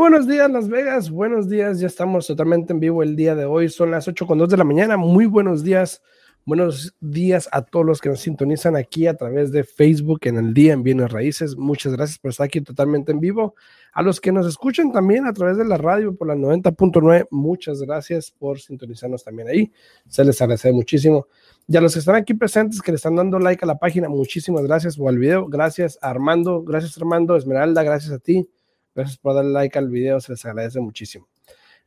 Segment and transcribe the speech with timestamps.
[0.00, 1.10] Buenos días, Las Vegas.
[1.10, 1.78] Buenos días.
[1.78, 3.68] Ya estamos totalmente en vivo el día de hoy.
[3.68, 4.96] Son las 8 con 2 de la mañana.
[4.96, 6.00] Muy buenos días.
[6.46, 10.54] Buenos días a todos los que nos sintonizan aquí a través de Facebook en el
[10.54, 11.54] día en Bienes Raíces.
[11.54, 13.54] Muchas gracias por estar aquí totalmente en vivo.
[13.92, 17.82] A los que nos escuchan también a través de la radio por la 90.9, muchas
[17.82, 19.70] gracias por sintonizarnos también ahí.
[20.08, 21.26] Se les agradece muchísimo.
[21.68, 24.08] Y a los que están aquí presentes, que le están dando like a la página,
[24.08, 25.46] muchísimas gracias por el video.
[25.46, 28.48] Gracias a Armando, gracias Armando, Esmeralda, gracias a ti.
[28.94, 31.28] Gracias por darle like al video, se les agradece muchísimo.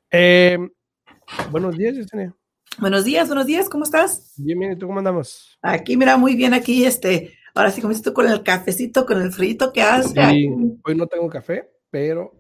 [0.10, 0.58] Eh,
[1.52, 2.34] buenos días, Yesenia.
[2.80, 4.34] Buenos días, buenos días, ¿cómo estás?
[4.38, 5.58] Bien, bien, ¿y tú cómo andamos?
[5.62, 9.32] Aquí, mira, muy bien, aquí, este, ahora sí, como tú, con el cafecito, con el
[9.32, 10.10] frito que hace.
[10.10, 10.50] Sí,
[10.84, 12.34] hoy no tengo café, pero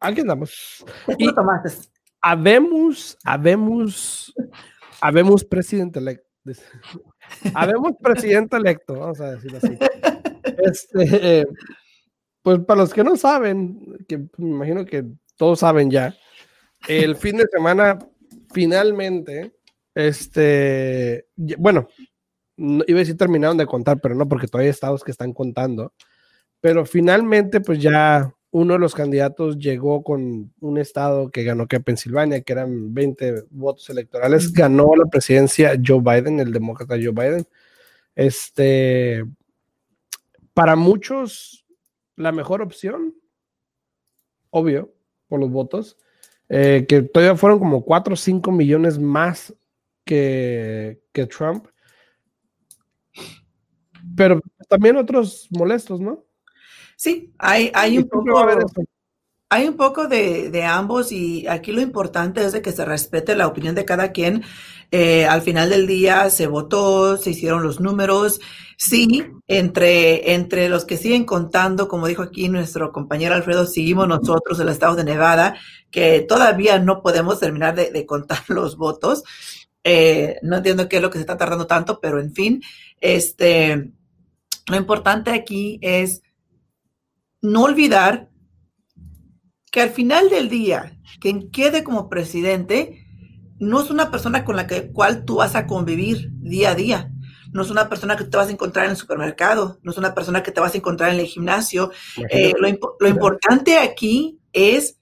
[0.00, 0.84] aquí andamos.
[1.06, 1.88] ¿Qué lo tomaste?
[2.20, 4.34] Habemos, habemos,
[5.00, 6.26] habemos presidente electo.
[7.54, 9.78] Habemos presidente electo, vamos a decirlo así.
[10.60, 11.46] Este,
[12.48, 15.04] pues para los que no saben, que me imagino que
[15.36, 16.16] todos saben ya,
[16.88, 17.98] el fin de semana
[18.54, 19.52] finalmente
[19.94, 21.26] este,
[21.58, 21.88] bueno,
[22.56, 25.92] iba a decir terminaron de contar, pero no, porque todavía hay estados que están contando.
[26.60, 31.80] Pero finalmente, pues ya uno de los candidatos llegó con un estado que ganó que
[31.80, 37.46] Pensilvania, que eran 20 votos electorales, ganó la presidencia Joe Biden, el demócrata Joe Biden.
[38.14, 39.24] Este,
[40.54, 41.66] para muchos,
[42.18, 43.14] la mejor opción,
[44.50, 44.92] obvio,
[45.28, 45.96] por los votos,
[46.48, 49.54] eh, que todavía fueron como 4 o 5 millones más
[50.04, 51.66] que, que Trump.
[54.16, 56.24] Pero también otros molestos, ¿no?
[56.96, 58.44] Sí, hay, hay un poco,
[59.50, 63.34] hay un poco de, de, ambos y aquí lo importante es de que se respete
[63.34, 64.44] la opinión de cada quien.
[64.90, 68.40] Eh, al final del día se votó, se hicieron los números.
[68.76, 74.60] Sí, entre, entre los que siguen contando, como dijo aquí nuestro compañero Alfredo, seguimos nosotros,
[74.60, 75.56] el estado de Nevada,
[75.90, 79.24] que todavía no podemos terminar de, de contar los votos.
[79.82, 82.62] Eh, no entiendo qué es lo que se está tardando tanto, pero en fin,
[83.00, 83.92] este,
[84.66, 86.22] lo importante aquí es
[87.40, 88.27] no olvidar
[89.78, 93.06] que al final del día, quien quede como presidente
[93.60, 97.12] no es una persona con la que, cual tú vas a convivir día a día.
[97.52, 100.16] No es una persona que te vas a encontrar en el supermercado, no es una
[100.16, 101.92] persona que te vas a encontrar en el gimnasio.
[102.28, 104.98] Eh, lo, lo importante aquí es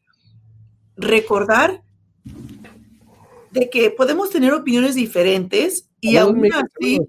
[0.95, 1.83] recordar
[3.53, 7.01] de que podemos tener opiniones diferentes y aún así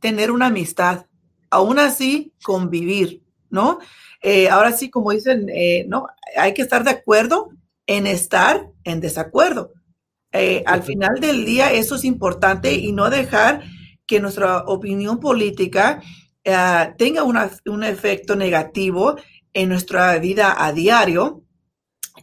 [0.00, 1.06] tener una amistad,
[1.48, 3.78] aún así convivir, ¿no?
[4.26, 7.50] Eh, ahora sí, como dicen, eh, no, hay que estar de acuerdo
[7.86, 9.74] en estar en desacuerdo.
[10.32, 13.62] Eh, al final del día eso es importante y no dejar
[14.06, 16.02] que nuestra opinión política
[16.96, 19.16] tenga un efecto negativo
[19.52, 21.42] en nuestra vida a diario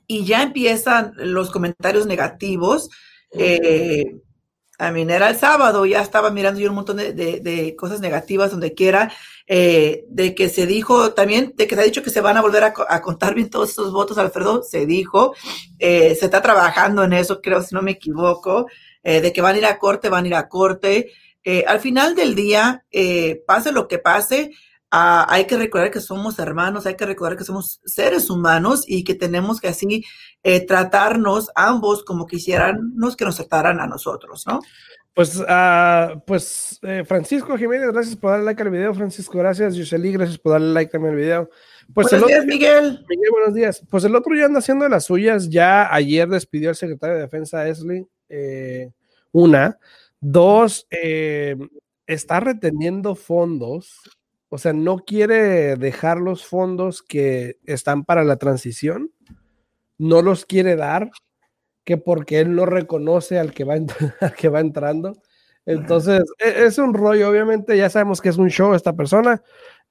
[0.08, 2.90] y ya empiezan los comentarios negativos
[3.32, 4.18] eh,
[4.81, 9.14] a era el sábado, ya estaba mirando yo un montón de, cosas negativas donde quiera,
[9.46, 12.42] eh, de que se dijo también, de que se ha dicho que se van a
[12.42, 15.36] volver a, contar bien todos esos votos, Alfredo, se dijo,
[15.78, 18.66] eh, se está trabajando en eso, creo, si no me equivoco,
[19.03, 21.12] eh, de que van a ir a corte, van a ir a corte.
[21.68, 22.84] al final del día,
[23.46, 24.52] pase lo que pase,
[24.94, 29.06] Ah, hay que recordar que somos hermanos, hay que recordar que somos seres humanos y
[29.06, 30.03] que tenemos que así
[30.44, 34.59] eh, tratarnos ambos como quisiéramos que nos trataran a nosotros, ¿no?
[35.13, 38.94] Pues, uh, pues eh, Francisco Jiménez, gracias por darle like al video.
[38.94, 39.75] Francisco, gracias.
[39.75, 41.50] Yuseli, gracias por darle like también al video.
[41.94, 43.06] Pues buenos días, Miguel.
[43.09, 43.85] Miguel, buenos días.
[43.90, 45.50] Pues el otro ya anda haciendo las suyas.
[45.50, 48.08] Ya ayer despidió al secretario de Defensa, Esli.
[48.28, 48.91] Eh,
[49.32, 49.78] una.
[50.20, 50.87] Dos,
[52.05, 54.02] está reteniendo fondos
[54.53, 59.09] o sea, no quiere dejar los fondos que están para la transición,
[59.98, 61.09] no los quiere dar,
[61.86, 63.76] que porque él no reconoce al que va,
[64.38, 65.22] que va entrando.
[65.66, 69.42] Entonces, e, es un rollo, obviamente, ya sabemos que es un show esta persona,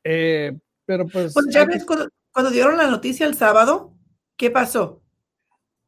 [0.05, 1.33] eh, pero pues...
[1.33, 3.95] pues ya ves, cuando, cuando, dieron la noticia el sábado,
[4.37, 5.01] ¿qué pasó?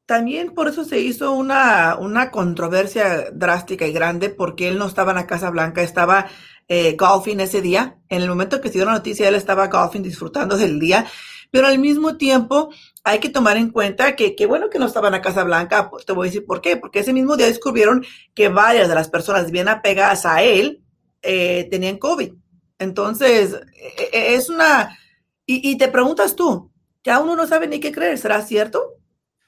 [0.07, 5.11] También por eso se hizo una, una controversia drástica y grande, porque él no estaba
[5.11, 6.29] en la Casa Blanca, estaba
[6.69, 7.99] eh, golfing ese día.
[8.09, 11.07] En el momento que se dio la noticia, él estaba golfing disfrutando del día.
[11.51, 12.71] pero al mismo tiempo
[13.05, 16.13] hay que tomar en cuenta que qué bueno que no estaban a Casa Blanca, te
[16.13, 18.05] voy a decir por qué, porque ese mismo día descubrieron
[18.35, 20.83] que varias de las personas bien apegadas a él
[21.21, 22.33] eh, tenían COVID.
[22.79, 24.99] Entonces, e, e, es una,
[25.45, 26.73] y, y te preguntas tú,
[27.05, 28.95] ya uno no sabe ni qué creer, ¿será cierto?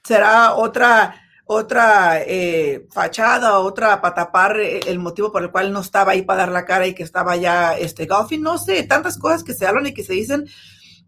[0.03, 5.81] ¿Será otra otra eh, fachada, otra para tapar eh, el motivo por el cual no
[5.81, 9.17] estaba ahí para dar la cara y que estaba ya este golfing, no sé, tantas
[9.17, 10.45] cosas que se hablan y que se dicen.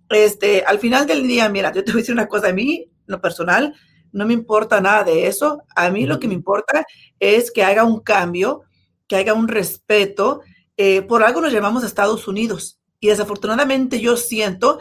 [0.10, 2.90] Este, al final del día, mira, yo te voy a decir una cosa, a mí,
[3.08, 3.74] lo personal,
[4.12, 5.64] no me importa nada de eso.
[5.76, 6.86] A mí lo que me importa
[7.20, 8.64] es que haga un cambio,
[9.08, 10.42] que haga un respeto.
[10.78, 12.80] Eh, por algo nos llamamos Estados Unidos.
[13.00, 14.80] Y desafortunadamente yo siento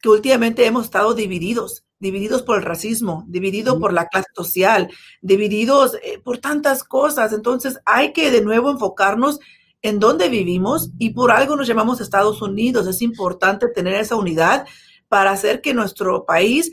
[0.00, 4.90] que últimamente hemos estado divididos divididos por el racismo, divididos por la clase social,
[5.22, 7.32] divididos eh, por tantas cosas.
[7.32, 9.38] Entonces hay que de nuevo enfocarnos
[9.82, 12.86] en dónde vivimos y por algo nos llamamos Estados Unidos.
[12.86, 14.66] Es importante tener esa unidad
[15.08, 16.72] para hacer que nuestro país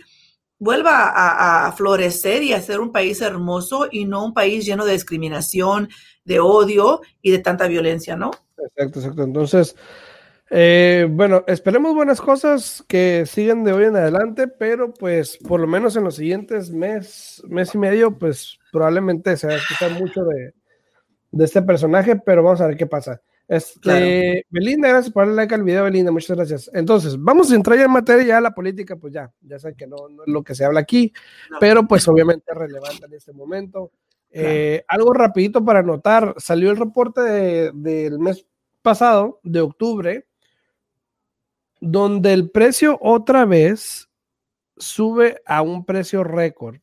[0.60, 4.86] vuelva a, a, florecer y a ser un país hermoso y no un país lleno
[4.86, 5.90] de discriminación,
[6.24, 8.32] de odio y de tanta violencia, ¿no?
[8.58, 9.24] Exacto, exacto.
[9.24, 9.76] Entonces,
[10.56, 15.66] eh, bueno, esperemos buenas cosas que sigan de hoy en adelante, pero pues por lo
[15.66, 20.24] menos en los siguientes mes, mes y medio, pues probablemente se va a escuchar mucho
[20.26, 20.54] de,
[21.44, 23.20] este personaje, pero vamos a ver qué pasa.
[23.48, 26.70] Este, Belinda, gracias por darle like al video, Belinda, muchas gracias.
[26.72, 29.88] Entonces, vamos a entrar ya en materia, ya la política, pues ya, ya sé que
[29.88, 31.12] no, es lo que se habla aquí,
[31.60, 33.92] pero pues obviamente es relevante en este momento.
[34.30, 37.22] Eh, algo rapidito para anotar, salió el reporte
[37.74, 38.46] del mes
[38.84, 40.28] pasado, de octubre,
[41.84, 44.10] donde el precio otra vez
[44.78, 46.78] sube a un precio récord.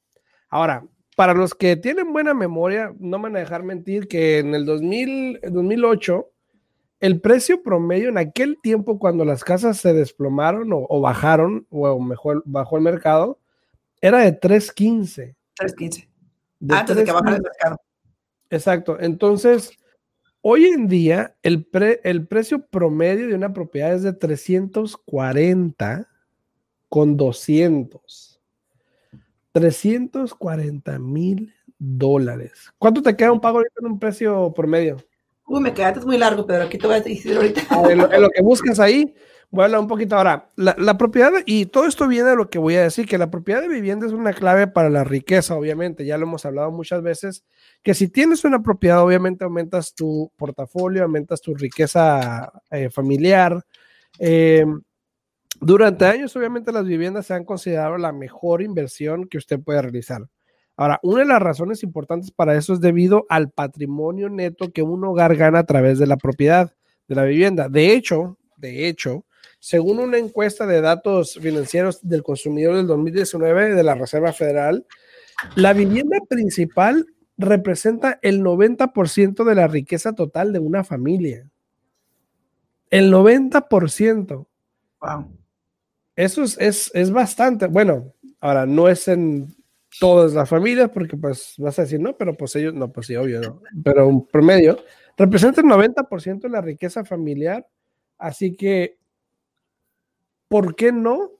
[0.50, 0.84] Ahora,
[1.16, 4.66] para los que tienen buena memoria, no me van a dejar mentir que en el
[4.66, 6.30] 2000, 2008,
[7.00, 12.42] el precio promedio en aquel tiempo cuando las casas se desplomaron o, bajaron, o mejor
[12.44, 13.38] bajó el mercado,
[14.02, 15.34] era de 3.15.
[15.58, 16.08] 3.15.
[16.68, 17.80] Antes de que bajara el mercado.
[18.50, 19.00] Exacto.
[19.00, 19.72] Entonces,
[20.42, 21.68] Hoy en día, el,
[22.02, 26.08] el precio promedio de una propiedad es de 340
[26.88, 28.40] con 200.
[29.52, 32.72] 340 mil dólares.
[32.78, 34.96] ¿Cuánto te queda un pago ahorita en un precio promedio?
[35.50, 37.62] Uy, me quedaste muy largo, pero aquí te voy a decir ahorita.
[37.90, 39.12] En lo, en lo que buscas ahí,
[39.52, 40.48] Voy a hablar un poquito ahora.
[40.54, 43.60] La, propiedad, y todo esto viene de lo que voy a decir, que la propiedad
[43.60, 46.04] de vivienda es una clave para la riqueza, obviamente.
[46.04, 47.44] Ya lo hemos hablado muchas veces,
[47.82, 53.60] que si tienes una propiedad, obviamente aumentas tu portafolio, aumentas tu riqueza eh, familiar.
[54.20, 54.64] Eh,
[55.60, 60.22] durante años, obviamente, las viviendas se han considerado la mejor inversión que usted puede realizar.
[60.80, 65.04] Ahora, una de las razones importantes para eso es debido al patrimonio neto que un
[65.04, 66.72] hogar gana a través de la propiedad
[67.06, 67.68] de la vivienda.
[67.68, 69.26] De hecho, de hecho,
[69.58, 74.86] según una encuesta de datos financieros del consumidor del 2019 de la Reserva Federal,
[75.54, 77.04] la vivienda principal
[77.36, 81.46] representa el 90% de la riqueza total de una familia.
[82.88, 84.46] El 90%.
[85.02, 85.38] Wow.
[86.16, 87.66] Eso es, es, bastante.
[87.66, 89.59] Bueno, ahora no es en
[89.98, 93.16] todas las familias, porque pues vas a decir, no, pero pues ellos, no, pues sí,
[93.16, 93.62] obvio, no.
[93.82, 94.78] Pero un promedio
[95.16, 97.66] representa el 90% de la riqueza familiar.
[98.18, 99.00] Así que
[100.50, 101.30] ¿por qué no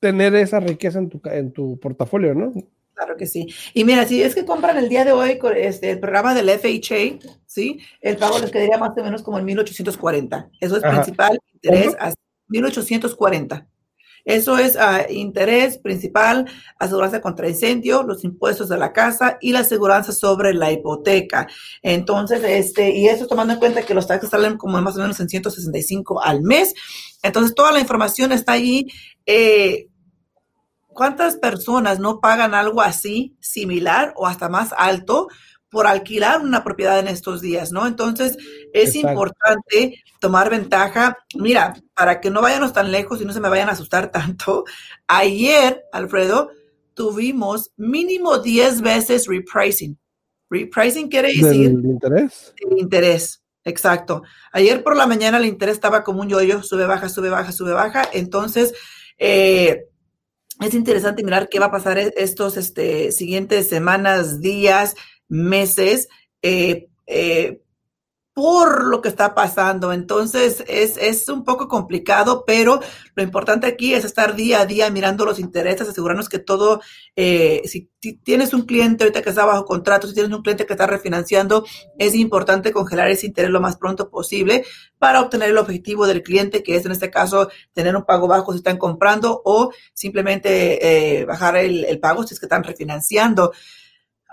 [0.00, 2.52] tener esa riqueza en tu, en tu portafolio, no?
[2.92, 3.46] Claro que sí.
[3.72, 7.20] Y mira, si es que compran el día de hoy este, el programa del FHA,
[7.46, 7.78] ¿sí?
[8.00, 10.50] El pago les quedaría más o menos como en 1840.
[10.60, 12.12] Eso es principal interés a
[12.48, 13.66] 1840.
[14.24, 16.46] Eso es uh, interés principal,
[16.78, 21.48] aseguranza contra incendio, los impuestos de la casa y la aseguranza sobre la hipoteca.
[21.82, 25.18] Entonces, este, y eso tomando en cuenta que los taxes salen como más o menos
[25.20, 26.74] en 165 al mes.
[27.22, 28.86] Entonces, toda la información está allí.
[29.26, 29.88] Eh,
[30.88, 35.28] ¿Cuántas personas no pagan algo así, similar o hasta más alto?
[35.72, 37.86] Por alquilar una propiedad en estos días, ¿no?
[37.86, 38.36] Entonces,
[38.74, 41.16] es importante tomar ventaja.
[41.34, 44.64] Mira, para que no vayamos tan lejos y no se me vayan a asustar tanto,
[45.06, 46.50] ayer, Alfredo,
[46.92, 49.98] tuvimos mínimo 10 veces repricing.
[50.50, 51.70] Repricing quiere decir...
[51.70, 52.52] ¿El interés?
[52.58, 54.24] El interés, exacto.
[54.52, 57.72] Ayer por la mañana el interés estaba como un yoyo, sube, baja, sube, baja, sube,
[57.72, 58.06] baja.
[58.12, 58.74] Entonces,
[59.16, 59.86] eh,
[60.60, 64.96] es interesante mirar qué va a pasar e-, estos este, siguientes semanas, días,
[65.32, 66.08] meses,
[66.42, 67.62] eh, eh,
[68.34, 69.92] por lo que está pasando.
[69.92, 72.80] Entonces es, es, un poco complicado, pero
[73.14, 76.80] lo importante aquí es estar día a día mirando los intereses, asegurarnos que todo,
[77.14, 77.90] eh, si
[78.24, 81.66] tienes un cliente ahorita que está bajo contrato, si tienes un cliente que está refinanciando,
[81.98, 84.64] es importante congelar ese interés lo más pronto posible
[84.98, 88.52] para obtener el objetivo del cliente, que es en este caso tener un pago bajo
[88.52, 93.52] si están comprando o simplemente eh, bajar el, el, pago si es que están refinanciando.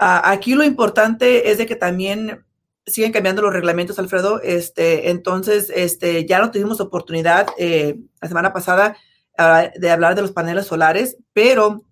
[0.02, 2.46] Ah, aquí lo importante es de que también
[2.86, 4.42] siguen cambiando los reglamentos, Alfredo.
[4.42, 8.96] Este, entonces, este, ya no tuvimos oportunidad eh, la semana pasada
[9.38, 11.84] uh, de hablar de los paneles solares, pero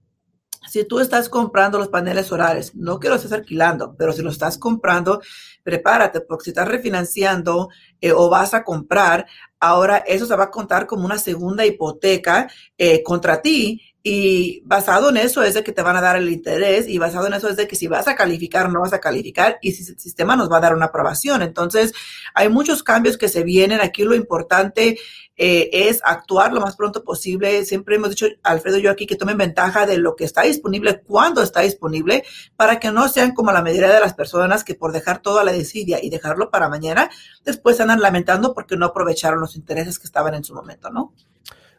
[0.70, 4.34] si tú estás comprando los paneles solares, no que los estés alquilando, pero si los
[4.34, 5.22] estás comprando,
[5.64, 7.70] prepárate, porque si estás refinanciando
[8.02, 9.26] eh, o vas a comprar,
[9.60, 15.10] ahora eso se va a contar como una segunda hipoteca eh, contra ti y basado
[15.10, 17.50] en eso es de que te van a dar el interés y basado en eso
[17.50, 20.00] es de que si vas a calificar o no vas a calificar y si el
[20.00, 21.42] sistema nos va a dar una aprobación.
[21.42, 21.92] Entonces,
[22.34, 23.82] hay muchos cambios que se vienen.
[23.82, 24.98] Aquí lo importante
[25.36, 27.66] eh, es actuar lo más pronto posible.
[27.66, 31.02] Siempre hemos dicho, Alfredo y yo aquí, que tomen ventaja de lo que está disponible,
[31.02, 32.24] cuando está disponible,
[32.56, 35.44] para que no sean como la mayoría de las personas que por dejar todo a
[35.44, 37.10] la desidia y dejarlo para mañana,
[37.44, 41.12] después andan lamentando porque no aprovecharon los intereses que estaban en su momento, ¿no?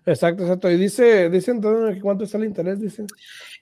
[0.09, 0.71] Exacto, exacto.
[0.71, 3.05] Y dice, dice Antonio cuánto está el interés, dice.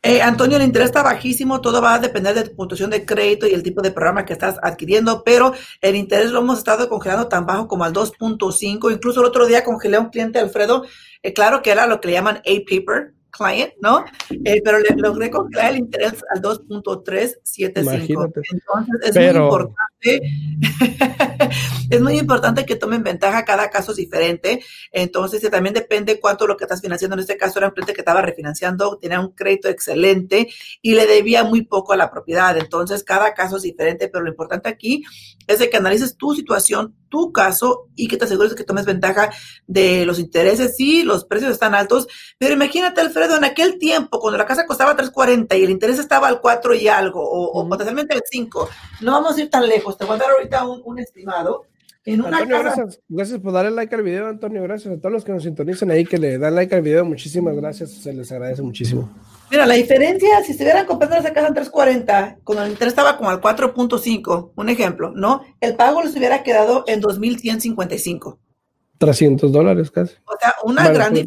[0.00, 3.48] Eh, Antonio, el interés está bajísimo, todo va a depender de tu puntuación de crédito
[3.48, 7.26] y el tipo de programa que estás adquiriendo, pero el interés lo hemos estado congelando
[7.26, 8.92] tan bajo como al 2.5.
[8.92, 10.84] Incluso el otro día congelé a un cliente, Alfredo,
[11.24, 14.04] eh, claro que era lo que le llaman A-Paper, client, ¿no?
[14.44, 18.32] Eh, pero le logré congelar el interés al 2.375.
[18.52, 20.20] Entonces es muy importante,
[21.90, 24.62] es muy importante que tomen ventaja, cada caso es diferente.
[24.92, 27.14] Entonces también depende cuánto lo que estás financiando.
[27.14, 30.48] En este caso era un cliente que estaba refinanciando, tenía un crédito excelente
[30.82, 32.56] y le debía muy poco a la propiedad.
[32.56, 35.04] Entonces cada caso es diferente, pero lo importante aquí
[35.46, 38.86] es de que analices tu situación, tu caso y que te asegures de que tomes
[38.86, 39.30] ventaja
[39.66, 40.76] de los intereses.
[40.76, 42.06] Sí, los precios están altos,
[42.38, 46.28] pero imagínate, Alfredo, en aquel tiempo, cuando la casa costaba 3.40 y el interés estaba
[46.28, 48.68] al 4 y algo, o, potencialmente al 5,
[49.00, 49.96] no vamos a ir tan lejos.
[49.96, 51.66] Te voy a dar ahorita un, estimado.
[52.06, 54.62] En una Antonio, gracias, gracias por darle like al video, Antonio.
[54.62, 57.04] Gracias a todos los que nos sintonizan ahí, que le dan like al video.
[57.04, 59.10] Muchísimas gracias, se les agradece muchísimo.
[59.50, 63.30] Mira, la diferencia, si estuvieran comprando esa casa en 340, cuando el interés estaba como
[63.30, 65.42] al 4.5, un ejemplo, ¿no?
[65.60, 68.38] El pago les hubiera quedado en 2.155.
[68.98, 70.14] 300 dólares casi.
[70.26, 71.26] O sea, una gran pues,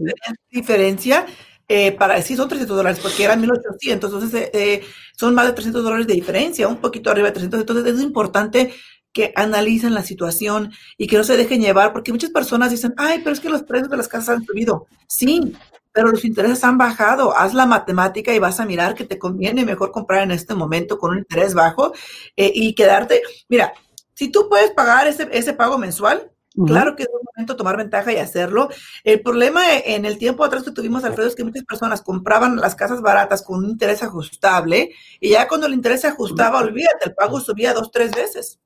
[0.49, 1.25] diferencia
[1.67, 4.81] eh, para, sí son 300 dólares, porque eran 1.800, entonces eh, eh,
[5.15, 8.73] son más de 300 dólares de diferencia, un poquito arriba de 300, entonces es importante
[9.13, 13.19] que analicen la situación y que no se dejen llevar, porque muchas personas dicen, ay,
[13.19, 14.87] pero es que los precios de las casas han subido.
[15.07, 15.53] Sí,
[15.91, 17.35] pero los intereses han bajado.
[17.35, 20.97] Haz la matemática y vas a mirar que te conviene mejor comprar en este momento
[20.97, 21.93] con un interés bajo
[22.35, 23.21] eh, y quedarte.
[23.47, 23.73] Mira,
[24.13, 26.31] si tú puedes pagar ese, ese pago mensual,
[26.65, 28.69] Claro que es un momento tomar ventaja y hacerlo.
[29.03, 32.75] El problema en el tiempo atrás que tuvimos, Alfredo, es que muchas personas compraban las
[32.75, 37.15] casas baratas con un interés ajustable y ya cuando el interés se ajustaba, olvídate, el
[37.15, 38.59] pago subía dos, tres veces.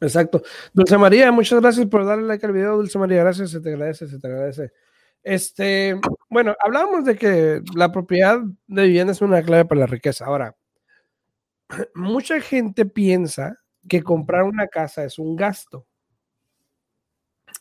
[0.00, 0.42] Exacto.
[0.72, 3.22] Dulce María, muchas gracias por darle like al video, Dulce María.
[3.22, 4.72] Gracias, se te agradece, se te agradece.
[5.22, 10.24] Este, bueno, hablábamos de que la propiedad de vivienda es una clave para la riqueza.
[10.24, 10.56] Ahora,
[11.94, 15.86] mucha gente piensa que comprar una casa es un gasto.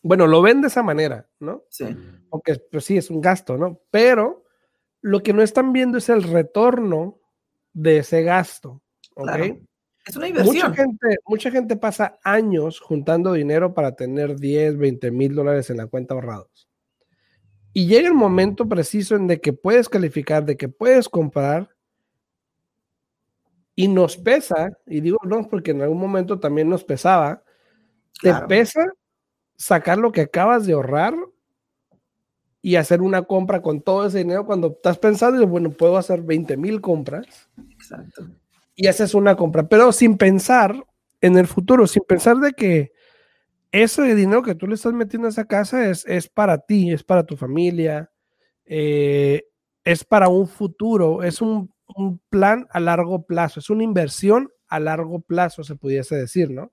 [0.02, 1.64] Bueno, lo ven de esa manera, ¿no?
[1.70, 1.86] Sí.
[2.32, 3.82] Aunque pues sí, es un gasto, ¿no?
[3.92, 4.46] Pero
[5.02, 7.20] lo que no están viendo es el retorno
[7.74, 8.82] de ese gasto,
[9.16, 9.60] ¿ok?
[10.10, 10.56] Es una inversión.
[10.56, 15.78] Mucha gente, mucha gente pasa años juntando dinero para tener 10, 20 mil dólares en
[15.78, 16.68] la cuenta ahorrados.
[17.74, 21.70] Y llega el momento preciso en de que puedes calificar, de que puedes comprar
[23.76, 27.44] y nos pesa, y digo no porque en algún momento también nos pesaba,
[28.20, 28.84] te pesa
[29.58, 31.14] sacar lo que acabas de ahorrar
[32.64, 36.58] y hacer una compra con todo ese dinero cuando estás pensando, bueno, puedo hacer 20
[36.58, 37.48] mil compras.
[37.72, 38.28] Exacto.
[38.82, 40.86] Y haces una compra, pero sin pensar
[41.20, 42.94] en el futuro, sin pensar de que
[43.74, 47.04] ese dinero que tú le estás metiendo a esa casa es, es para ti, es
[47.04, 48.10] para tu familia,
[48.64, 49.44] eh,
[49.84, 54.80] es para un futuro, es un, un, plan a largo plazo, es una inversión a
[54.80, 56.72] largo plazo, se pudiese decir, ¿no?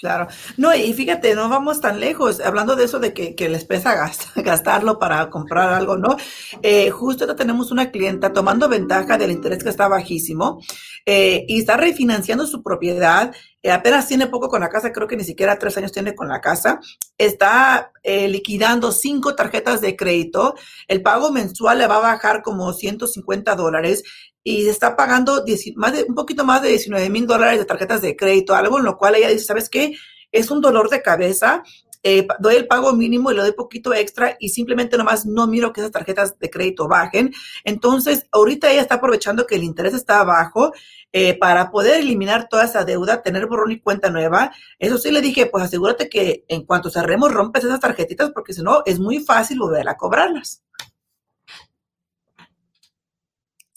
[0.00, 0.28] Claro.
[0.56, 2.40] No, y fíjate, no vamos tan lejos.
[2.40, 6.16] Hablando de eso de que, les pesa gastarlo para comprar algo, ¿no?
[6.62, 10.62] Eh, justo tenemos una clienta tomando ventaja del interés que está bajísimo
[11.04, 13.34] eh, y está refinanciando su propiedad.
[13.62, 16.28] Eh, apenas tiene poco con la casa, creo que ni siquiera tres años tiene con
[16.28, 16.80] la casa.
[17.18, 20.54] Está eh, liquidando cinco tarjetas de crédito.
[20.88, 24.02] El pago mensual le va a bajar como 150 dólares
[24.42, 25.44] y está pagando
[25.76, 28.84] más de, un poquito más de 19 mil dólares de tarjetas de crédito, algo en
[28.84, 29.94] lo cual ella dice, ¿sabes qué?
[30.32, 31.64] es un dolor de cabeza
[32.02, 35.72] eh, doy el pago mínimo y le doy poquito extra y simplemente nomás no miro
[35.72, 37.30] que esas tarjetas de crédito bajen.
[37.64, 40.72] Entonces, ahorita ella está aprovechando que el interés está bajo
[41.12, 44.50] eh, para poder eliminar toda esa deuda, tener borrón y cuenta nueva.
[44.78, 48.62] Eso sí le dije, pues asegúrate que en cuanto cerremos rompes esas tarjetitas porque si
[48.62, 50.62] no es muy fácil volver a cobrarlas.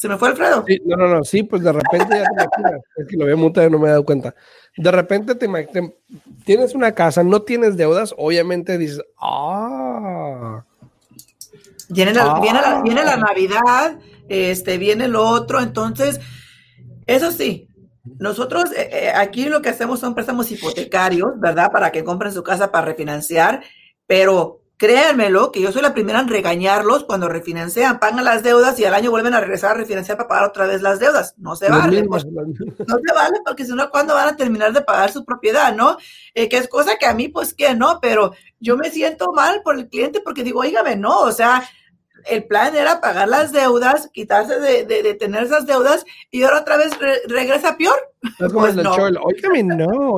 [0.04, 0.66] ¿Se me fue Alfredo?
[0.68, 3.38] Sí, no, no, no, sí, pues de repente ya te imaginas, es que lo veo
[3.38, 4.36] mucho y no me he dado cuenta.
[4.76, 5.48] De repente te,
[6.44, 10.66] tienes una casa, no tienes deudas, obviamente dices, ah.
[11.88, 16.20] Viene la, Viene, la, viene la, Navidad, este, viene lo otro, entonces,
[17.06, 17.70] eso sí,
[18.20, 21.72] nosotros eh, eh, aquí lo que hacemos son préstamos hipotecarios, ¿verdad?
[21.72, 23.64] Para que compren su casa para refinanciar,
[24.06, 28.84] pero Créanmelo, que yo soy la primera en regañarlos cuando refinancian, pagan las deudas y
[28.84, 31.36] al año vuelven a regresar a refinanciar para pagar otra vez las deudas.
[31.38, 32.04] No se vale.
[32.04, 35.74] Pues, no se vale porque si no, ¿cuándo van a terminar de pagar su propiedad,
[35.74, 35.96] no?
[36.34, 39.62] Eh, que es cosa que a mí, pues, que no, pero yo me siento mal
[39.64, 41.64] por el cliente porque digo, oígame, no, o sea,
[42.30, 46.78] el plan era pagar las deudas, quitarse de, de, tener esas deudas y ahora otra
[46.78, 46.92] vez
[47.28, 47.98] regresa peor.
[48.54, 48.94] pues no.
[49.10, 50.18] No.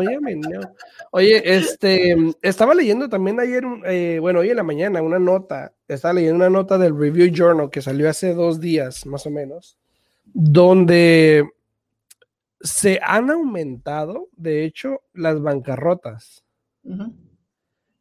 [1.12, 6.16] Oye, este, estaba leyendo también ayer, eh, bueno, hoy en la mañana, una nota, estaba
[6.16, 9.78] leyendo una nota del Review Journal que salió hace dos días, más o menos,
[10.26, 11.50] donde
[12.60, 16.44] se han aumentado, de hecho, las bancarrotas.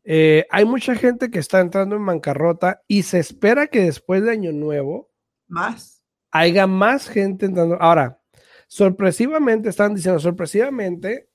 [0.05, 4.31] Eh, hay mucha gente que está entrando en bancarrota y se espera que después de
[4.31, 5.11] Año Nuevo
[5.49, 5.95] más
[6.35, 7.81] haya más gente entrando.
[7.81, 8.21] Ahora,
[8.67, 11.29] sorpresivamente, están diciendo, sorpresivamente,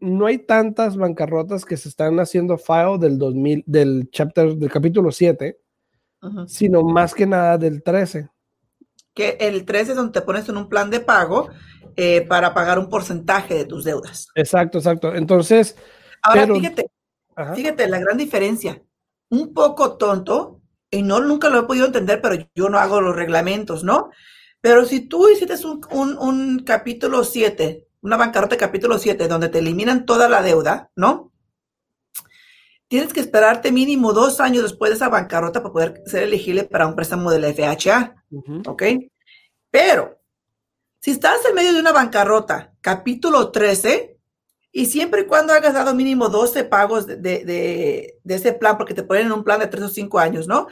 [0.00, 5.12] no hay tantas bancarrotas que se están haciendo file del 2000, del chapter, del capítulo
[5.12, 5.58] 7,
[6.48, 8.28] sino más que nada del 13.
[9.14, 11.48] Que el 13 es donde te pones en un plan de pago
[11.94, 14.28] eh, para pagar un porcentaje de tus deudas.
[14.34, 15.14] Exacto, exacto.
[15.14, 15.76] Entonces.
[16.20, 16.90] Ahora, fíjate,
[17.54, 18.82] Fíjate la gran diferencia.
[19.30, 23.16] Un poco tonto, y no nunca lo he podido entender, pero yo no hago los
[23.16, 24.10] reglamentos, ¿no?
[24.60, 25.54] Pero si tú hiciste
[25.90, 31.32] un, capítulo 7, una bancarrota capítulo 7, donde te eliminan toda la deuda, ¿no?
[32.88, 36.86] Tienes que esperarte mínimo dos años después de esa bancarrota para poder ser elegible para
[36.86, 38.14] un préstamo del FHA,
[38.66, 38.82] ¿ok?
[39.70, 40.20] Pero,
[41.00, 44.11] si estás en medio de una bancarrota, capítulo 13,
[44.74, 49.02] y siempre y cuando hagas dado mínimo 12 pagos de, de, ese plan, porque te
[49.02, 50.66] ponen en un plan de 3 o 5 años, ¿no?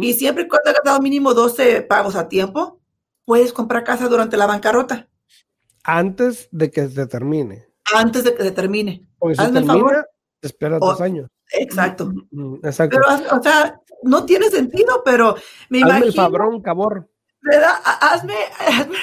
[0.00, 2.80] Y siempre y cuando hagas dado mínimo 12 pagos a tiempo,
[3.24, 5.08] puedes comprar casa durante la bancarrota.
[5.84, 7.68] Antes de que se termine.
[7.94, 9.06] Antes de que se termine.
[9.18, 10.04] Porque si termina,
[10.42, 11.30] espera dos años.
[11.52, 12.12] Exacto.
[12.64, 12.98] exacto.
[13.00, 15.36] Pero, o sea, no tiene sentido, pero
[15.68, 16.06] me Hazme imagino.
[16.06, 17.08] el fabrón, cabor.
[17.40, 17.74] ¿Verdad?
[17.84, 18.34] Hazme,
[18.66, 18.96] hazme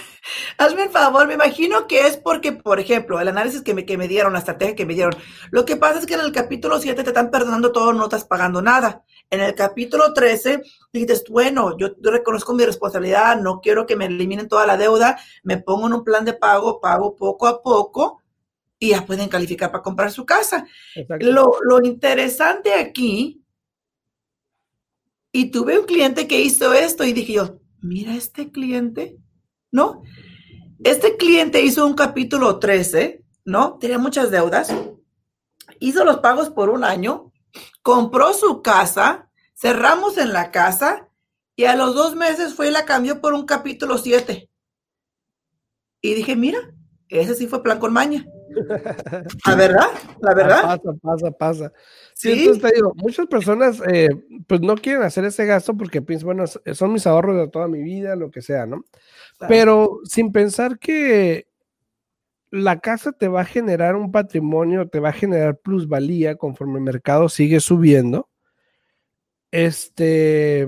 [0.58, 3.98] Hazme el favor, me imagino que es porque, por ejemplo, el análisis que me, que
[3.98, 5.16] me dieron, la estrategia que me dieron,
[5.52, 8.26] lo que pasa es que en el capítulo 7 te están perdonando todo, no estás
[8.26, 9.04] pagando nada.
[9.30, 14.48] En el capítulo 13 dices, bueno, yo, reconozco mi responsabilidad, no quiero que me eliminen
[14.48, 18.22] toda la deuda, me pongo en un plan de pago, pago poco a poco
[18.78, 20.66] y ya pueden calificar para comprar su casa.
[21.20, 23.42] Lo, lo interesante aquí,
[25.32, 29.18] y tuve un cliente que hizo esto y dije yo, mira este cliente,
[29.72, 30.04] ¿no?
[30.84, 33.78] Este cliente hizo un capítulo 13, ¿no?
[33.80, 34.74] Tenía muchas deudas,
[35.80, 37.32] hizo los pagos por un año,
[37.82, 41.10] compró su casa, cerramos en la casa
[41.56, 44.50] y a los dos meses fue y la cambió por un capítulo 7.
[46.02, 46.60] Y dije, mira,
[47.10, 48.26] ese sí fue plan con maña.
[49.46, 49.88] La verdad,
[50.22, 50.62] la verdad.
[50.62, 51.74] Pasa, pasa, pasa.
[52.14, 54.10] Sí, entonces te digo, muchas personas eh,
[54.48, 57.82] pues no quieren hacer ese gasto porque piensan, bueno, son mis ahorros de toda mi
[57.82, 58.84] vida, lo que sea, ¿no?
[59.48, 61.48] Pero sin pensar que
[62.52, 66.86] la casa te va a generar un patrimonio, te va a generar plusvalía conforme el
[66.86, 68.30] mercado sigue subiendo.
[69.52, 70.68] Este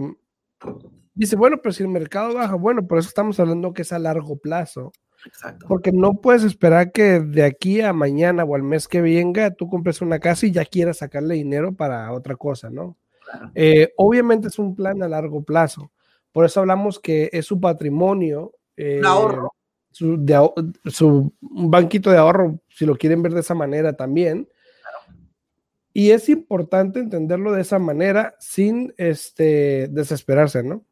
[1.14, 4.00] dice, bueno, pero si el mercado baja, bueno, por eso estamos hablando que es a
[4.00, 4.92] largo plazo.
[5.26, 5.66] Exacto.
[5.68, 9.70] Porque no puedes esperar que de aquí a mañana o al mes que venga tú
[9.70, 12.98] compres una casa y ya quieras sacarle dinero para otra cosa, ¿no?
[13.56, 15.92] Eh, obviamente es un plan a largo plazo.
[16.32, 19.54] Por eso hablamos que es su patrimonio eh, ahorro.
[19.92, 20.26] Su,
[20.86, 24.50] su, banquito de ahorro, si lo quieren ver de esa manera también.
[25.94, 30.84] Y es importante entenderlo de esa manera sin este, desesperarse, ¿no?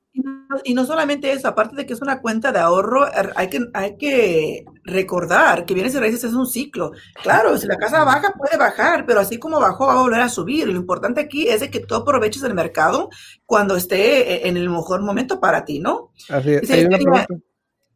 [0.63, 3.59] Y no, solamente eso, aparte de que es una cuenta de ahorro, er, hay que,
[3.73, 6.91] hay que recordar que bienes y raíces es un ciclo.
[7.23, 10.29] Claro, si la casa baja, puede bajar, pero así como bajó, va a volver a
[10.29, 10.67] subir.
[10.67, 13.09] Lo importante aquí es de que tú aproveches el mercado
[13.45, 16.11] cuando esté eh, en el mejor momento para ti, ¿no?
[16.29, 16.69] Así es.
[16.69, 17.27] Hay una pregunta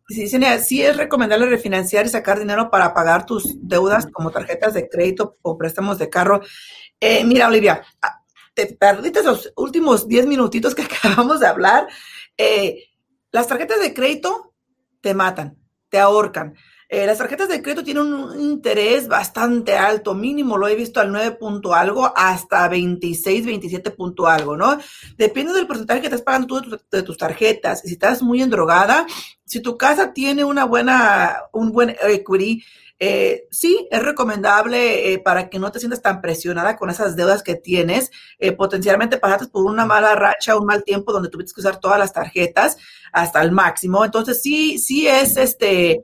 [0.07, 4.87] sí, sí es recomendable refinanciar y sacar dinero para pagar tus deudas como tarjetas de
[4.87, 6.41] crédito o préstamos de carro.
[6.99, 7.81] Eh, mira, Olivia,
[8.55, 11.87] te perdiste los últimos 10 minutitos que acabamos de hablar.
[12.37, 12.85] Eh,
[13.31, 14.53] las tarjetas de crédito
[15.01, 15.57] te matan,
[15.89, 16.55] te ahorcan.
[16.87, 21.11] Eh, las tarjetas de crédito tienen un interés bastante alto, mínimo lo he visto al
[21.11, 24.77] 9 punto algo hasta 26, 27 punto algo, ¿no?
[25.17, 27.81] Depende del porcentaje que estás pagando tú de, tus tarjetas.
[27.81, 29.07] Si estás muy endrogada,
[29.45, 32.63] si tu casa tiene una buena, un buen equity,
[32.99, 37.43] eh, sí, es recomendable eh, para que no te sientas tan presionada con esas deudas
[37.43, 38.11] que tienes.
[38.57, 42.13] potencialmente pasaste por una mala racha, un mal tiempo donde tuviste que usar todas las
[42.13, 42.77] tarjetas
[43.11, 44.05] hasta el máximo.
[44.05, 46.03] Entonces, sí, sí es este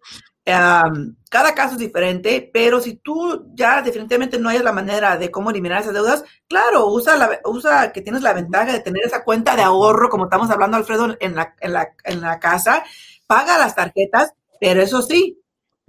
[1.32, 5.49] cada caso es diferente, pero si tú ya definitivamente no hay la manera de cómo
[5.49, 9.56] eliminar esas deudas, claro, usa, la, usa que tienes la ventaja de tener esa cuenta
[9.56, 12.84] de ahorro, como estamos hablando, Alfredo, en la, en la, en la casa,
[13.27, 15.40] paga las tarjetas, pero eso sí,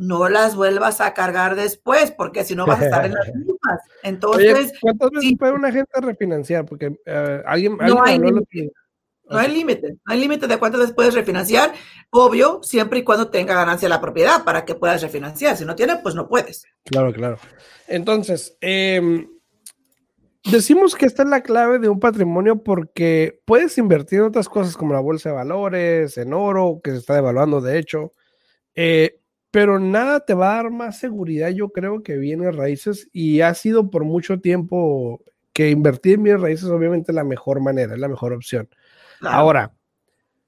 [0.03, 3.81] no las vuelvas a cargar después, porque si no vas a estar en las mismas.
[4.03, 6.65] Entonces, ¿cuántas veces puede una gente refinanciar?
[6.65, 11.15] Porque eh, alguien, no hay no hay límite, no hay límite de cuántas veces puedes
[11.15, 11.73] refinanciar,
[12.11, 15.57] obvio, siempre y cuando tenga ganancia la propiedad para que puedas refinanciar.
[15.57, 16.67] Si no tiene, pues no puedes.
[16.85, 17.39] Claro, claro.
[17.87, 19.29] Entonces, em,
[20.45, 24.77] decimos que esta es la clave de un patrimonio porque puedes invertir en otras cosas
[24.77, 28.13] como la bolsa de valores, en oro, que se está devaluando de hecho,
[28.75, 29.22] eh,
[29.53, 33.53] pero nada te va a dar más seguridad, yo creo, que bienes raíces y ha
[33.55, 38.01] sido por mucho tiempo que invertir en bienes raíces obviamente es la mejor manera, es
[38.01, 38.67] la mejor opción.
[39.21, 39.75] Ahora,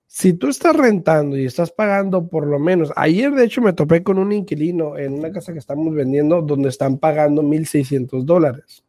[0.06, 4.02] si tú estás rentando y estás pagando por lo menos, ayer de hecho me topé
[4.02, 8.84] con un inquilino en una casa que estamos vendiendo donde están pagando 1.600 dólares.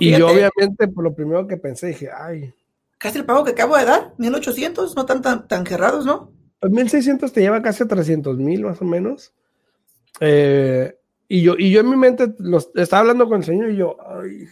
[0.00, 2.54] y yo obviamente por lo primero que pensé dije, ay.
[2.96, 6.37] Casi el pago que acabo de dar, 1.800, no tan, tan, tan cerrados, ¿no?
[6.60, 9.32] Pues 1.600 te lleva casi a 300.000 más o menos.
[10.20, 10.96] Eh,
[11.28, 13.96] y, yo, y yo en mi mente los, estaba hablando con el señor y yo,
[14.08, 14.46] ay,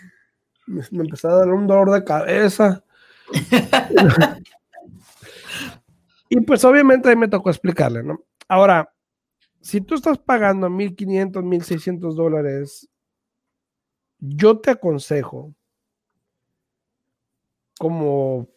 [0.66, 2.84] me, me empezó a dar un dolor de cabeza.
[6.28, 8.24] y pues obviamente ahí me tocó explicarle, ¿no?
[8.48, 8.92] Ahora,
[9.60, 12.88] si tú estás pagando 1.500, 1.600 dólares,
[14.20, 15.54] yo te aconsejo,
[17.78, 18.48] como,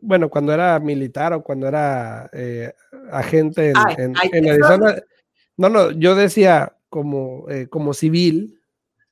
[0.00, 2.72] bueno, cuando era militar o cuando era eh,
[3.10, 4.96] agente en, Arizona,
[5.56, 8.60] no, no, yo decía como, eh, como civil,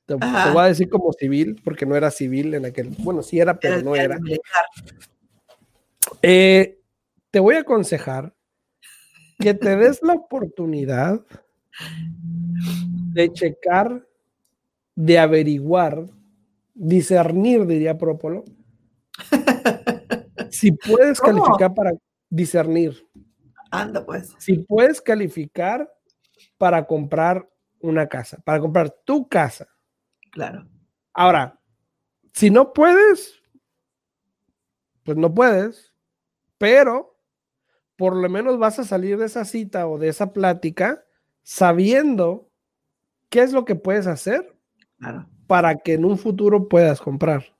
[0.05, 2.89] te, voy a decir como civil, porque no era civil en aquel.
[2.99, 4.19] Bueno, sí era, pero no era.
[6.21, 6.79] Eh,
[7.31, 8.33] te voy a aconsejar
[9.39, 11.21] que te des la oportunidad
[13.13, 14.05] de checar,
[14.95, 16.05] de averiguar,
[16.73, 18.43] discernir, diría Própolo,
[20.63, 21.91] si puedes calificar para
[22.29, 23.05] discernir.
[23.69, 24.33] Anda, pues.
[24.37, 25.91] Si puedes calificar
[26.57, 27.49] para comprar
[27.81, 29.67] una casa, para comprar tu casa.
[30.31, 30.65] Claro.
[31.13, 31.59] Ahora,
[32.31, 33.41] si no puedes,
[35.03, 35.93] pues no puedes,
[36.57, 37.19] pero
[37.97, 41.03] por lo menos vas a salir de esa cita o de esa plática
[41.41, 42.49] sabiendo
[43.29, 44.55] qué es lo que puedes hacer
[45.45, 47.53] para que en un futuro puedas comprar.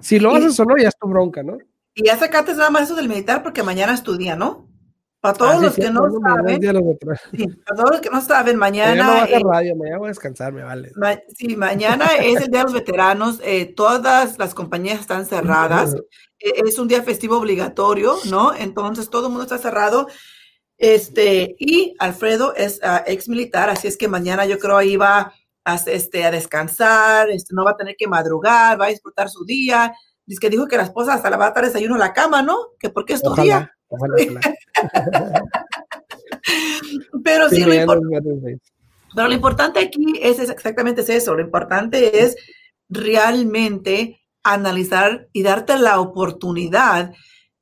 [0.00, 1.58] Si lo haces o no, ya es tu bronca, ¿no?
[1.94, 4.68] Y ya sacaste nada más eso del militar porque mañana estudia, ¿no?
[5.22, 6.60] Para todos los que no saben,
[7.64, 9.24] para todos los que no saben, mañana.
[9.28, 10.90] Ya no a radio, mañana voy a descansar, me vale.
[11.38, 13.40] sí, mañana es el Día de los Veteranos.
[13.44, 15.94] Eh, todas las compañías están cerradas.
[16.40, 18.52] E, es un día festivo obligatorio, ¿no?
[18.52, 20.08] Entonces todo el mundo está cerrado.
[20.76, 25.32] Este, y Alfredo es uh, ex militar, así es que mañana yo creo ahí va
[25.64, 29.44] a, este, a descansar, este, no va a tener que madrugar, va a disfrutar su
[29.44, 29.94] día.
[30.26, 32.42] Dice que dijo que la esposa hasta la va a dar desayuno a la cama,
[32.42, 32.56] ¿no?
[32.78, 33.72] Que porque es tu día.
[37.24, 38.58] Pero sí, lo importante,
[39.14, 41.34] pero lo importante aquí es, exactamente eso.
[41.34, 42.36] Lo importante es
[42.88, 47.12] realmente analizar y darte la oportunidad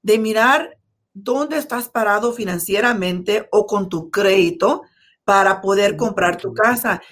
[0.02, 0.78] de mirar
[1.12, 4.82] dónde estás parado financieramente o con tu crédito
[5.24, 7.02] para poder comprar tu casa.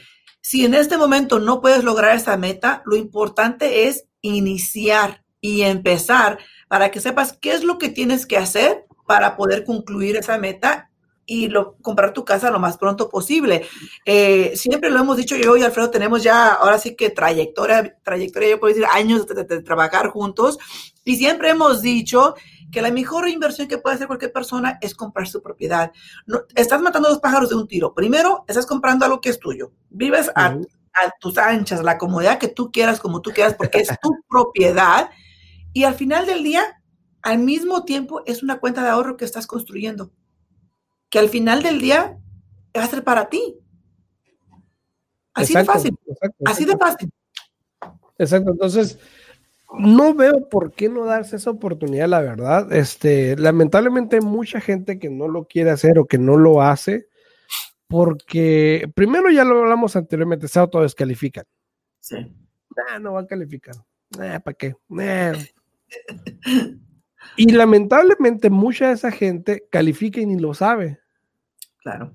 [0.40, 6.38] Si en este momento no puedes lograr esa meta, lo importante es iniciar y empezar
[6.68, 10.88] para que sepas qué es lo que tienes que hacer para poder concluir esa meta
[11.28, 13.66] y lo, comprar tu casa lo más pronto posible.
[14.04, 18.48] Eh, siempre lo hemos dicho yo y Alfredo tenemos ya ahora sí que trayectoria, trayectoria,
[18.48, 20.58] yo puedo decir años de, trabajar juntos
[21.04, 22.34] y siempre hemos dicho
[22.72, 25.92] que la mejor inversión que puede hacer cualquier persona es comprar su propiedad.
[26.26, 27.94] No, estás matando dos pájaros de un tiro.
[27.94, 29.72] Primero, estás comprando algo que es tuyo.
[29.90, 33.88] Vives a, a tus anchas, la comodidad que tú quieras, como tú quieras, porque es
[34.00, 35.10] tu propiedad.
[35.72, 36.82] Y al final del día,
[37.22, 40.12] al mismo tiempo es una cuenta de ahorro que estás construyendo.
[41.10, 42.18] que al final del día
[42.76, 43.56] va a ser para ti.
[45.32, 45.96] Así de fácil.
[46.44, 47.10] Así de fácil.
[48.18, 48.50] Exacto.
[48.50, 48.98] Entonces,
[49.78, 52.70] no veo por qué no darse esa oportunidad, la verdad.
[52.72, 57.08] Este, lamentablemente hay mucha gente que no lo quiere hacer o que no lo hace
[57.88, 61.44] porque primero ya lo hablamos anteriormente, se descalifican.
[62.00, 62.16] Sí.
[63.00, 63.74] no va a calificar.
[64.10, 64.74] ¿Para qué?
[67.36, 71.00] Y lamentablemente mucha de esa gente califica y ni lo sabe.
[71.78, 72.12] Claro.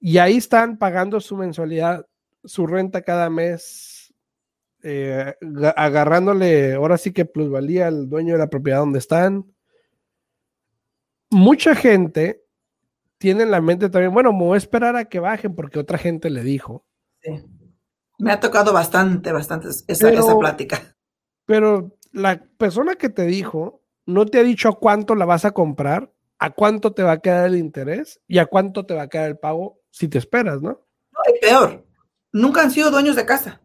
[0.00, 2.06] Y ahí están pagando su mensualidad,
[2.44, 4.14] su renta cada mes,
[4.82, 5.34] eh,
[5.76, 9.44] agarrándole ahora sí que plusvalía al dueño de la propiedad donde están.
[11.30, 12.42] Mucha gente
[13.18, 15.98] tiene en la mente también, bueno, me voy a esperar a que bajen porque otra
[15.98, 16.86] gente le dijo.
[17.20, 17.44] Sí.
[18.18, 20.96] Me ha tocado bastante, bastante esa, esa plática.
[21.44, 25.52] Pero la persona que te dijo no te ha dicho a cuánto la vas a
[25.52, 29.08] comprar, a cuánto te va a quedar el interés y a cuánto te va a
[29.08, 30.70] quedar el pago si te esperas, ¿no?
[31.12, 31.86] No, es peor.
[32.32, 33.60] Nunca han sido dueños de casa.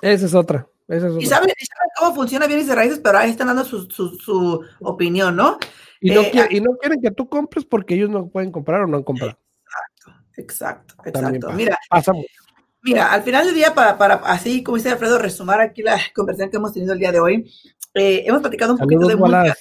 [0.00, 0.68] Esa es otra.
[0.88, 1.50] Y, saben,
[1.98, 5.58] cómo funciona bienes de raíces, pero ahí están dando su, su, opinión, ¿no?
[6.00, 8.86] Y no, eh, y no, quieren que tú compres porque ellos no pueden comprar o
[8.86, 9.36] no han comprado.
[10.36, 11.52] Exacto, exacto, exacto.
[11.54, 11.76] Mira,
[12.86, 16.50] Mira, al final del día, para, para así como dice Alfredo, resumar aquí la conversación
[16.50, 17.52] que hemos tenido el día de hoy,
[17.94, 19.58] eh, hemos platicado un poquito de muchas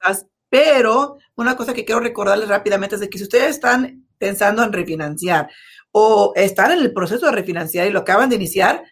[0.00, 4.62] cosas, pero una cosa que quiero recordarles rápidamente es de que si ustedes están pensando
[4.62, 5.50] en refinanciar
[5.90, 8.82] o están en el proceso de refinanciar y lo acaban de iniciar,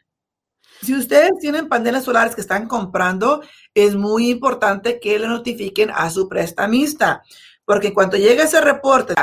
[0.82, 6.10] si ustedes tienen paneles solares que están comprando, es muy importante que le notifiquen a
[6.10, 7.22] su prestamista,
[7.64, 9.14] porque cuando llegue ese reporte,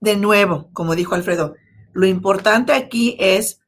[0.00, 1.54] de nuevo, como dijo Alfredo,
[1.92, 3.60] lo importante aquí es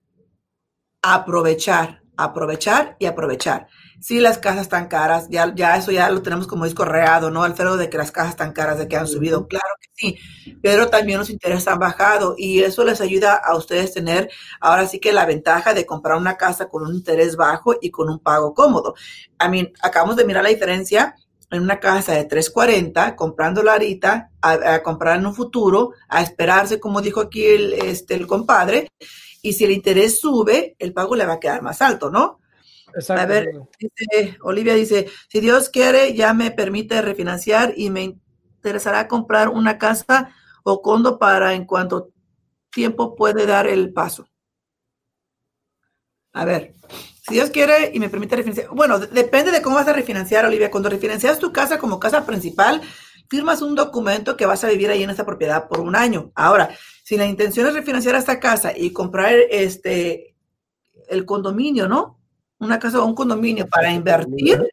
[1.02, 3.68] aprovechar, aprovechar y aprovechar.
[4.00, 7.76] Si las casas están caras, ya, ya eso ya lo tenemos como discorreado, ¿no, Alfredo?
[7.76, 9.48] De que las casas están caras, de que han subido.
[9.48, 10.18] Claro que sí,
[10.62, 14.98] pero también los intereses han bajado y eso les ayuda a ustedes tener ahora sí
[15.00, 18.52] que la ventaja de comprar una casa con un interés bajo y con un pago
[18.52, 18.94] cómodo.
[19.38, 21.16] A mí, acabamos de mirar la diferencia
[21.54, 27.00] en una casa de 340, comprándola ahorita, a, comprar en un futuro, a esperarse, como
[27.00, 28.88] dijo aquí el, este, el compadre,
[29.42, 32.40] y si el interés sube, el pago le va a quedar más alto, ¿no?
[33.08, 38.02] A ver, dice, Olivia dice, si Dios quiere, ya me permite refinanciar y me
[38.56, 42.10] interesará comprar una casa o condo para en cuanto
[42.70, 44.28] tiempo puede dar el paso.
[46.32, 46.74] A ver,
[47.26, 50.70] si Dios quiere y me permite refinanciar, bueno, depende de cómo vas a refinanciar, Olivia.
[50.70, 52.82] Cuando refinancias tu casa como casa principal,
[53.28, 56.32] firmas un documento que vas a vivir ahí en esta propiedad por un año.
[56.34, 56.70] Ahora,
[57.02, 60.34] si la intención es refinanciar esta casa y comprar este
[61.08, 62.18] el condominio, ¿no?
[62.58, 64.66] una casa o un condominio para invertir,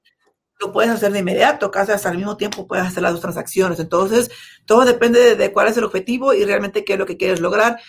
[0.60, 3.80] lo puedes hacer de inmediato, casi hasta al mismo tiempo puedes hacer las dos transacciones.
[3.80, 4.30] Entonces,
[4.66, 7.80] todo depende de, cuál es el objetivo y realmente qué es lo que quieres lograr.